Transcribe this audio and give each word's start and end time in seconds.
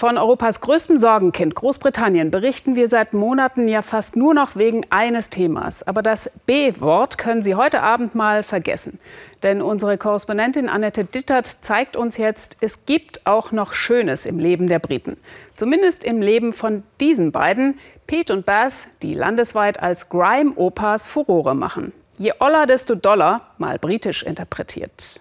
Von 0.00 0.16
Europas 0.16 0.62
größtem 0.62 0.96
Sorgenkind 0.96 1.54
Großbritannien 1.54 2.30
berichten 2.30 2.74
wir 2.74 2.88
seit 2.88 3.12
Monaten 3.12 3.68
ja 3.68 3.82
fast 3.82 4.16
nur 4.16 4.32
noch 4.32 4.56
wegen 4.56 4.86
eines 4.88 5.28
Themas. 5.28 5.86
Aber 5.86 6.00
das 6.02 6.30
B-Wort 6.46 7.18
können 7.18 7.42
Sie 7.42 7.54
heute 7.54 7.82
Abend 7.82 8.14
mal 8.14 8.42
vergessen. 8.42 8.98
Denn 9.42 9.60
unsere 9.60 9.98
Korrespondentin 9.98 10.70
Annette 10.70 11.04
Dittert 11.04 11.46
zeigt 11.46 11.98
uns 11.98 12.16
jetzt, 12.16 12.56
es 12.62 12.86
gibt 12.86 13.26
auch 13.26 13.52
noch 13.52 13.74
Schönes 13.74 14.24
im 14.24 14.38
Leben 14.38 14.68
der 14.68 14.78
Briten. 14.78 15.18
Zumindest 15.54 16.02
im 16.02 16.22
Leben 16.22 16.54
von 16.54 16.82
diesen 16.98 17.30
beiden, 17.30 17.78
Pete 18.06 18.32
und 18.32 18.46
Bass, 18.46 18.86
die 19.02 19.12
landesweit 19.12 19.82
als 19.82 20.08
Grime-Opas 20.08 21.08
Furore 21.08 21.54
machen. 21.54 21.92
Je 22.16 22.32
oller, 22.38 22.64
desto 22.64 22.94
doller, 22.94 23.42
mal 23.58 23.78
britisch 23.78 24.22
interpretiert. 24.22 25.20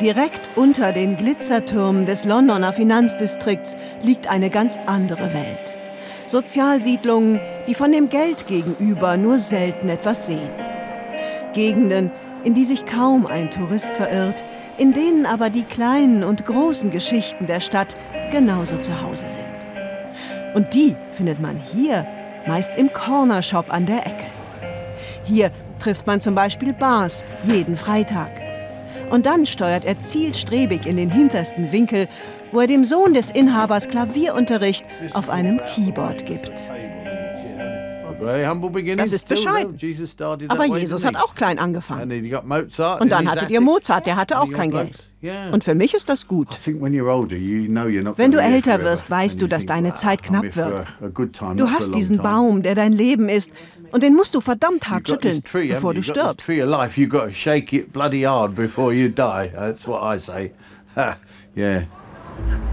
Direkt 0.00 0.50
unter 0.56 0.92
den 0.92 1.16
Glitzertürmen 1.16 2.04
des 2.04 2.26
Londoner 2.26 2.74
Finanzdistrikts 2.74 3.78
liegt 4.02 4.26
eine 4.26 4.50
ganz 4.50 4.78
andere 4.84 5.32
Welt. 5.32 5.72
Sozialsiedlungen, 6.26 7.40
die 7.66 7.74
von 7.74 7.92
dem 7.92 8.10
Geld 8.10 8.46
gegenüber 8.46 9.16
nur 9.16 9.38
selten 9.38 9.88
etwas 9.88 10.26
sehen. 10.26 10.50
Gegenden, 11.54 12.10
in 12.44 12.52
die 12.52 12.66
sich 12.66 12.84
kaum 12.84 13.24
ein 13.26 13.50
Tourist 13.50 13.90
verirrt, 13.92 14.44
in 14.76 14.92
denen 14.92 15.24
aber 15.24 15.48
die 15.48 15.64
kleinen 15.64 16.24
und 16.24 16.44
großen 16.44 16.90
Geschichten 16.90 17.46
der 17.46 17.60
Stadt 17.60 17.96
genauso 18.30 18.76
zu 18.76 19.00
Hause 19.00 19.30
sind. 19.30 19.44
Und 20.54 20.74
die 20.74 20.94
findet 21.12 21.40
man 21.40 21.56
hier 21.72 22.06
meist 22.46 22.76
im 22.76 22.92
Cornershop 22.92 23.72
an 23.72 23.86
der 23.86 24.06
Ecke. 24.06 24.26
Hier 25.24 25.50
trifft 25.78 26.06
man 26.06 26.20
zum 26.20 26.34
Beispiel 26.34 26.74
Bars 26.74 27.24
jeden 27.44 27.76
Freitag. 27.76 28.45
Und 29.10 29.26
dann 29.26 29.46
steuert 29.46 29.84
er 29.84 30.00
zielstrebig 30.00 30.86
in 30.86 30.96
den 30.96 31.10
hintersten 31.10 31.72
Winkel, 31.72 32.08
wo 32.52 32.60
er 32.60 32.66
dem 32.66 32.84
Sohn 32.84 33.14
des 33.14 33.30
Inhabers 33.30 33.88
Klavierunterricht 33.88 34.84
auf 35.12 35.30
einem 35.30 35.60
Keyboard 35.64 36.26
gibt. 36.26 36.52
Das 38.96 39.12
ist 39.12 39.28
bescheiden. 39.28 39.78
Aber 40.48 40.64
Jesus 40.78 41.04
hat 41.04 41.16
auch 41.16 41.34
klein 41.34 41.58
angefangen. 41.58 42.10
Und 43.00 43.12
dann 43.12 43.30
hattet 43.30 43.50
ihr 43.50 43.60
Mozart, 43.60 44.06
der 44.06 44.16
hatte 44.16 44.40
auch 44.40 44.50
kein 44.50 44.70
Geld. 44.70 45.08
Und 45.52 45.64
für 45.64 45.74
mich 45.74 45.92
ist 45.94 46.08
das 46.08 46.26
gut. 46.26 46.48
Wenn 48.16 48.32
du 48.32 48.38
älter 48.40 48.82
wirst, 48.82 49.10
weißt 49.10 49.42
du, 49.42 49.46
dass 49.48 49.66
deine 49.66 49.94
Zeit 49.94 50.22
knapp 50.22 50.54
wird. 50.56 50.86
Du 51.56 51.70
hast 51.70 51.94
diesen 51.94 52.18
Baum, 52.18 52.62
der 52.62 52.74
dein 52.74 52.92
Leben 52.92 53.28
ist, 53.28 53.50
und 53.92 54.02
den 54.02 54.14
musst 54.14 54.34
du 54.34 54.40
verdammt 54.40 54.88
hart 54.88 55.08
schütteln, 55.08 55.42
bevor 55.68 55.94
du 55.94 56.02
stirbst. 56.02 56.48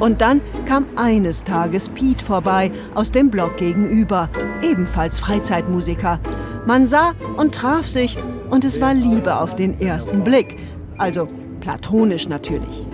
Und 0.00 0.20
dann 0.22 0.40
kam 0.64 0.86
eines 0.96 1.44
Tages 1.44 1.88
Pete 1.90 2.24
vorbei 2.24 2.72
aus 2.94 3.12
dem 3.12 3.30
Block 3.30 3.58
gegenüber, 3.58 4.28
ebenfalls 4.62 5.20
Freizeitmusiker. 5.20 6.18
Man 6.66 6.86
sah 6.86 7.12
und 7.36 7.54
traf 7.54 7.86
sich 7.86 8.16
und 8.50 8.64
es 8.64 8.80
war 8.80 8.94
Liebe 8.94 9.36
auf 9.36 9.54
den 9.54 9.80
ersten 9.80 10.24
Blick. 10.24 10.58
Also 10.98 11.28
platonisch 11.60 12.28
natürlich. 12.28 12.86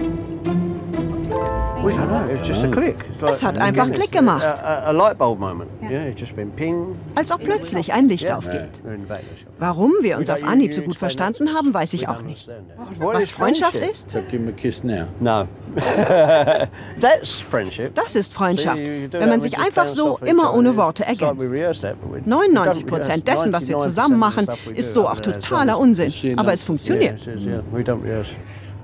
Es 3.30 3.42
hat 3.44 3.58
einfach 3.58 3.90
Klick 3.92 4.12
gemacht. 4.12 4.44
Als 7.14 7.30
ob 7.32 7.42
plötzlich 7.44 7.92
ein 7.92 8.08
Licht 8.08 8.30
aufgeht. 8.30 8.68
Warum 9.58 9.92
wir 10.02 10.16
uns 10.18 10.28
auf 10.30 10.42
Anhieb 10.44 10.74
so 10.74 10.82
gut 10.82 10.98
verstanden 10.98 11.54
haben, 11.54 11.72
weiß 11.72 11.94
ich 11.94 12.08
auch 12.08 12.22
nicht. 12.22 12.48
Was 12.98 13.30
Freundschaft 13.30 13.76
ist? 13.76 14.12
Das 17.94 18.14
ist 18.16 18.32
Freundschaft, 18.32 18.78
wenn 18.78 19.28
man 19.28 19.40
sich 19.40 19.58
einfach 19.58 19.88
so 19.88 20.18
immer 20.24 20.54
ohne 20.54 20.76
Worte 20.76 21.04
ergänzt. 21.04 21.50
99 22.26 22.86
Prozent 22.86 23.28
dessen, 23.28 23.52
was 23.52 23.68
wir 23.68 23.78
zusammen 23.78 24.18
machen, 24.18 24.46
ist 24.74 24.94
so 24.94 25.08
auch 25.08 25.20
totaler 25.20 25.78
Unsinn. 25.78 26.12
Aber 26.36 26.52
es 26.52 26.62
funktioniert. 26.62 27.20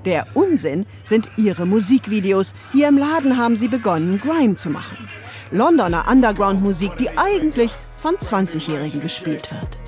Der 0.05 0.27
Unsinn 0.33 0.85
sind 1.05 1.29
ihre 1.37 1.65
Musikvideos. 1.65 2.53
Hier 2.73 2.89
im 2.89 2.97
Laden 2.97 3.37
haben 3.37 3.55
sie 3.55 3.69
begonnen, 3.69 4.19
Grime 4.19 4.55
zu 4.55 4.69
machen. 4.69 4.97
Londoner 5.51 6.09
Underground-Musik, 6.09 6.97
die 6.97 7.09
eigentlich 7.17 7.71
von 7.97 8.15
20-Jährigen 8.15 8.99
gespielt 8.99 9.49
wird. 9.51 9.79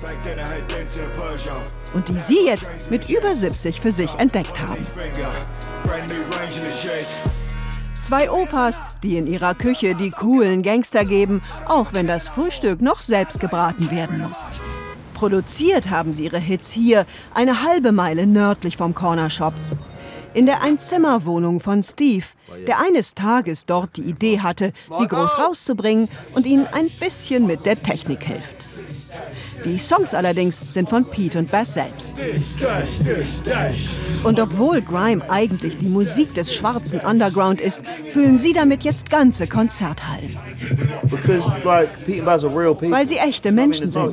Und 1.92 2.08
die 2.08 2.18
sie 2.18 2.46
jetzt 2.46 2.70
mit 2.88 3.10
über 3.10 3.36
70 3.36 3.80
für 3.80 3.92
sich 3.92 4.14
entdeckt 4.14 4.58
haben. 4.58 4.86
Zwei 8.00 8.30
Opas, 8.30 8.80
die 9.02 9.18
in 9.18 9.26
ihrer 9.26 9.54
Küche 9.54 9.94
die 9.94 10.10
coolen 10.10 10.62
Gangster 10.62 11.04
geben, 11.04 11.42
auch 11.66 11.92
wenn 11.92 12.06
das 12.06 12.28
Frühstück 12.28 12.80
noch 12.80 13.02
selbst 13.02 13.40
gebraten 13.40 13.90
werden 13.90 14.22
muss. 14.22 14.50
Produziert 15.12 15.90
haben 15.90 16.12
sie 16.12 16.24
ihre 16.24 16.38
Hits 16.38 16.70
hier, 16.70 17.04
eine 17.34 17.64
halbe 17.64 17.92
Meile 17.92 18.26
nördlich 18.26 18.76
vom 18.76 18.94
Corner 18.94 19.30
Shop 19.30 19.54
in 20.36 20.44
der 20.44 20.62
Einzimmerwohnung 20.62 21.60
von 21.60 21.82
Steve, 21.82 22.26
der 22.66 22.78
eines 22.78 23.14
Tages 23.14 23.64
dort 23.64 23.96
die 23.96 24.02
Idee 24.02 24.40
hatte, 24.40 24.72
sie 24.92 25.06
groß 25.06 25.38
rauszubringen 25.38 26.10
und 26.34 26.46
ihnen 26.46 26.66
ein 26.66 26.90
bisschen 27.00 27.46
mit 27.46 27.64
der 27.64 27.82
Technik 27.82 28.22
hilft. 28.22 28.56
Die 29.64 29.78
Songs 29.78 30.12
allerdings 30.12 30.60
sind 30.68 30.90
von 30.90 31.08
Pete 31.08 31.38
und 31.38 31.50
Bass 31.50 31.72
selbst. 31.72 32.12
Und 34.26 34.40
obwohl 34.40 34.82
Grime 34.82 35.22
eigentlich 35.30 35.78
die 35.78 35.88
Musik 35.88 36.34
des 36.34 36.52
schwarzen 36.52 36.98
Underground 36.98 37.60
ist, 37.60 37.80
füllen 38.10 38.38
sie 38.38 38.52
damit 38.52 38.82
jetzt 38.82 39.08
ganze 39.08 39.46
Konzerthallen. 39.46 40.36
Weil 42.90 43.06
sie 43.06 43.18
echte 43.18 43.52
Menschen 43.52 43.88
sind. 43.88 44.12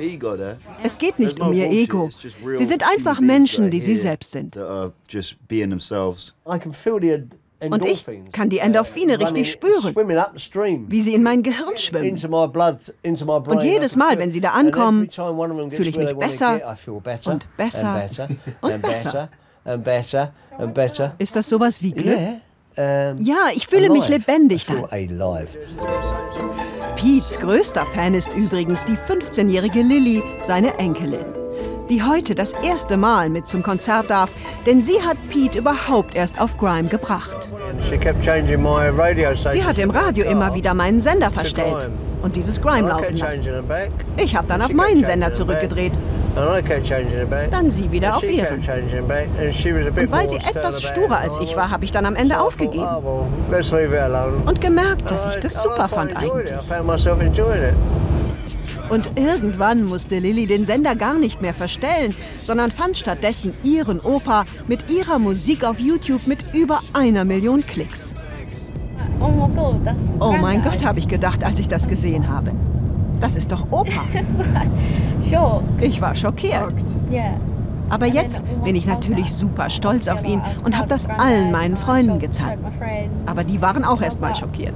Es 0.84 1.00
geht 1.00 1.18
nicht 1.18 1.40
um 1.40 1.52
ihr 1.52 1.72
Ego. 1.72 2.09
Sie 2.53 2.66
sind 2.66 2.88
einfach 2.88 3.22
Menschen, 3.22 3.72
die 3.72 3.79
sie 3.79 3.96
selbst 3.96 4.31
sind. 4.31 4.56
Und 4.56 4.94
ich 7.85 8.06
kann 8.31 8.50
die 8.50 8.59
Endorphine 8.59 9.19
richtig 9.19 9.52
spüren, 9.52 9.96
wie 10.90 11.02
sie 11.02 11.16
in 11.16 11.23
mein 11.23 11.41
Gehirn 11.41 11.78
schwimmen. 11.78 12.19
Und 13.47 13.63
jedes 13.63 13.96
Mal, 13.96 14.19
wenn 14.19 14.31
sie 14.31 14.41
da 14.41 14.50
ankommen, 14.50 15.09
fühle 15.09 15.90
ich 15.90 15.97
mich 15.97 16.13
besser 16.13 16.78
und 17.25 17.57
besser 17.57 18.28
und 18.62 18.81
besser. 18.84 19.29
Ist 21.18 21.35
das 21.35 21.50
sowas 21.50 21.81
wie 21.81 21.91
Glück? 21.91 22.18
Ja, 22.75 23.50
ich 23.53 23.68
fühle 23.68 23.90
mich 23.90 24.07
lebendig 24.07 24.66
dann. 24.66 24.85
Pete's 26.96 27.40
größter 27.40 27.85
Fan 27.94 28.13
ist 28.16 28.34
übrigens 28.34 28.84
die 28.84 28.97
15-jährige 28.97 29.81
Lilly, 29.81 30.23
seine 30.41 30.78
Enkelin 30.79 31.44
die 31.90 32.02
heute 32.02 32.34
das 32.35 32.53
erste 32.53 32.97
Mal 32.97 33.29
mit 33.29 33.47
zum 33.47 33.62
Konzert 33.62 34.09
darf, 34.09 34.31
denn 34.66 34.81
sie 34.81 35.02
hat 35.02 35.18
Pete 35.29 35.59
überhaupt 35.59 36.16
erst 36.16 36.40
auf 36.40 36.57
Grime 36.57 36.90
gebracht. 36.90 37.50
Sie 39.51 39.63
hat 39.63 39.78
im 39.78 39.90
Radio 39.91 40.25
immer 40.25 40.53
wieder 40.56 40.74
meinen 40.74 41.00
Sender 41.01 41.31
verstellt 41.31 41.90
und 42.22 42.35
dieses 42.35 42.62
Grime 42.62 42.88
laufen 42.90 43.16
lassen. 43.18 43.44
Ich 44.18 44.35
habe 44.35 44.47
dann 44.47 44.62
auf 44.62 44.74
meinen 44.74 45.03
Sender 45.03 45.31
zurückgedreht. 45.34 45.94
Dann 47.52 47.69
sie 47.69 47.91
wieder 47.91 48.16
auf 48.16 48.23
ihren. 48.23 48.56
Und 48.57 50.12
weil 50.12 50.29
sie 50.29 50.38
etwas 50.38 50.81
sturer 50.81 51.19
als 51.19 51.38
ich 51.40 51.56
war, 51.56 51.69
habe 51.69 51.85
ich 51.85 51.91
dann 51.91 52.06
am 52.07 52.16
Ende 52.16 52.40
aufgegeben. 52.40 52.88
Und 54.47 54.59
gemerkt, 54.62 55.12
dass 55.12 55.28
ich 55.35 55.41
das 55.41 55.62
super 55.62 55.88
fand 55.90 56.16
eigentlich. 56.18 56.52
Und 58.93 59.09
irgendwann 59.15 59.85
musste 59.85 60.19
Lilly 60.19 60.45
den 60.45 60.65
Sender 60.65 60.95
gar 60.95 61.17
nicht 61.17 61.41
mehr 61.41 61.55
verstellen, 61.55 62.13
sondern 62.43 62.69
fand 62.69 62.95
stattdessen 62.95 63.51
ihren 63.63 63.99
Opa 63.99 64.45
mit 64.67 64.91
ihrer 64.91 65.17
Musik 65.17 65.63
auf 65.63 65.79
YouTube 65.79 66.27
mit 66.27 66.45
über 66.53 66.79
einer 66.93 67.25
Million 67.25 67.65
Klicks. 67.65 68.13
Oh 70.19 70.34
mein 70.34 70.61
Gott, 70.61 70.85
habe 70.85 70.99
ich 70.99 71.07
gedacht, 71.07 71.43
als 71.43 71.57
ich 71.57 71.67
das 71.67 71.87
gesehen 71.87 72.29
habe. 72.29 72.51
Das 73.19 73.35
ist 73.35 73.51
doch 73.51 73.66
Opa. 73.72 74.03
Ich 75.79 75.99
war 75.99 76.16
schockiert. 76.16 76.75
Aber 77.89 78.05
jetzt 78.05 78.43
bin 78.63 78.75
ich 78.75 78.85
natürlich 78.85 79.34
super 79.34 79.72
stolz 79.72 80.07
auf 80.07 80.23
ihn 80.23 80.39
und 80.63 80.78
habe 80.78 80.87
das 80.87 81.09
allen 81.09 81.51
meinen 81.51 81.78
Freunden 81.78 82.19
gezeigt. 82.19 82.59
Aber 83.25 83.43
die 83.43 83.59
waren 83.59 83.85
auch 83.85 84.01
erst 84.03 84.22
mal 84.22 84.35
schockiert. 84.35 84.73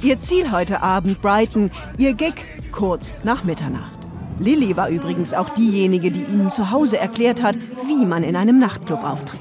Ihr 0.00 0.20
Ziel 0.20 0.52
heute 0.52 0.82
Abend 0.82 1.20
Brighton, 1.20 1.70
ihr 1.96 2.14
Gig 2.14 2.34
kurz 2.70 3.14
nach 3.24 3.42
Mitternacht. 3.42 3.98
Lilly 4.38 4.76
war 4.76 4.88
übrigens 4.88 5.34
auch 5.34 5.48
diejenige, 5.50 6.12
die 6.12 6.22
ihnen 6.22 6.48
zu 6.48 6.70
Hause 6.70 6.98
erklärt 6.98 7.42
hat, 7.42 7.56
wie 7.86 8.06
man 8.06 8.22
in 8.22 8.36
einem 8.36 8.60
Nachtclub 8.60 9.02
auftritt. 9.02 9.40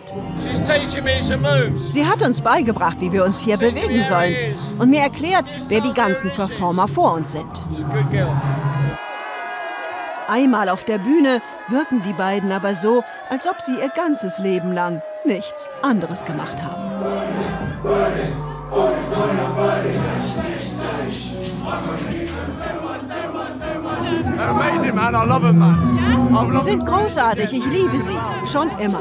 Sie 1.88 2.06
hat 2.06 2.24
uns 2.24 2.42
beigebracht, 2.42 3.00
wie 3.00 3.12
wir 3.12 3.24
uns 3.24 3.44
hier 3.44 3.58
bewegen 3.58 4.04
sollen 4.04 4.36
und 4.80 4.90
mir 4.90 5.02
erklärt, 5.02 5.46
wer 5.68 5.82
die 5.82 5.94
ganzen 5.94 6.32
Performer 6.32 6.88
vor 6.88 7.14
uns 7.14 7.34
sind. 7.34 7.68
Einmal 10.28 10.70
auf 10.70 10.84
der 10.84 10.98
Bühne 10.98 11.42
wirken 11.68 12.02
die 12.02 12.14
beiden 12.14 12.52
aber 12.52 12.76
so, 12.76 13.04
als 13.30 13.48
ob 13.48 13.62
sie 13.62 13.76
ihr 13.76 13.90
ganzes 13.90 14.40
Leben 14.40 14.74
lang 14.74 15.02
nichts 15.24 15.70
anderes 15.84 16.26
gemacht 16.26 16.58
haben. 16.62 18.47
Sie 26.50 26.60
sind 26.62 26.86
großartig, 26.86 27.54
ich 27.54 27.66
liebe 27.66 28.00
sie. 28.00 28.18
Schon 28.46 28.70
immer. 28.80 29.00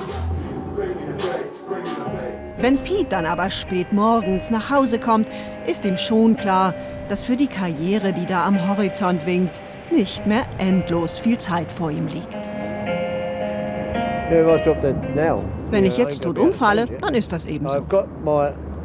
Wenn 2.59 2.79
Pete 2.79 3.11
dann 3.11 3.27
aber 3.27 3.51
spät 3.51 3.93
morgens 3.93 4.51
nach 4.51 4.71
Hause 4.71 4.99
kommt, 4.99 5.29
ist 5.67 5.85
ihm 5.85 5.99
schon 5.99 6.37
klar, 6.37 6.73
dass 7.09 7.25
für 7.25 7.37
die 7.37 7.49
Karriere, 7.49 8.13
die 8.13 8.27
da 8.27 8.45
am 8.47 8.69
Horizont 8.69 9.27
winkt, 9.27 9.61
nicht 9.91 10.27
mehr 10.27 10.43
endlos 10.59 11.19
viel 11.19 11.39
Zeit 11.39 11.71
vor 11.71 11.91
ihm 11.91 12.07
liegt. 12.09 12.35
Wenn 15.71 15.85
ich 15.85 15.97
jetzt 15.99 16.23
tot 16.23 16.39
umfalle, 16.39 16.87
dann 17.01 17.15
ist 17.15 17.33
das 17.33 17.47
eben 17.47 17.69
so. 17.69 17.79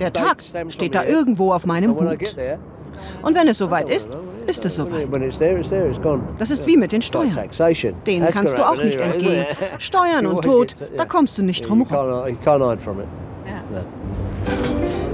Der 0.02 0.12
Tag 0.12 0.44
steht 0.70 0.96
da 0.96 1.04
irgendwo 1.04 1.54
auf 1.54 1.66
meinem 1.66 1.96
Hut. 1.96 2.36
Und 3.22 3.36
wenn 3.36 3.48
es 3.48 3.58
soweit 3.58 3.90
ist, 3.90 4.10
ist 4.48 4.66
es 4.66 4.76
soweit. 4.76 5.08
Das 6.38 6.52
ist 6.52 6.66
wie 6.66 6.76
mit 6.76 6.92
den 6.92 7.02
Steuern. 7.02 7.38
Denen 8.08 8.28
kannst 8.28 8.58
du 8.58 8.68
auch 8.68 8.84
nicht 8.84 9.00
entgehen. 9.00 9.46
Steuern 9.78 10.26
und 10.28 10.42
Tod, 10.44 10.76
da 10.98 11.06
kommst 11.06 11.38
du 11.38 11.44
nicht 11.44 11.68
drum 11.68 11.84
rum. 11.84 12.36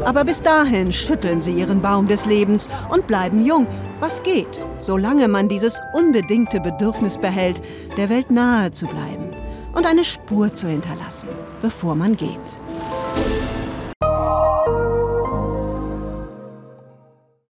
Aber 0.06 0.24
bis 0.24 0.42
dahin 0.42 0.94
schütteln 0.94 1.42
sie 1.42 1.51
ihren 1.51 1.81
Baum 1.81 2.07
des 2.07 2.25
Lebens 2.25 2.69
und 2.90 3.07
bleiben 3.07 3.44
jung. 3.44 3.68
Was 4.00 4.24
geht, 4.24 4.62
solange 4.80 5.28
man 5.28 5.50
dieses 5.50 5.81
unbedingte 5.94 6.62
Bedürfnis 6.62 7.18
behält, 7.18 7.62
der 7.98 8.10
Welt 8.10 8.31
nahe 8.31 8.72
zu 8.72 8.86
bleiben 8.86 9.31
und 9.74 9.86
eine 9.86 10.06
Spur 10.06 10.54
zu 10.54 10.68
hinterlassen, 10.68 11.30
bevor 11.62 11.95
man 11.95 12.16
geht. 12.16 12.40